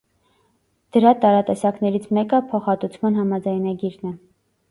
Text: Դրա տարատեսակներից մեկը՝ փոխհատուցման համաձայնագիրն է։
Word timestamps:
Դրա 0.95 1.11
տարատեսակներից 1.25 2.09
մեկը՝ 2.19 2.41
փոխհատուցման 2.53 3.19
համաձայնագիրն 3.23 4.13
է։ 4.13 4.15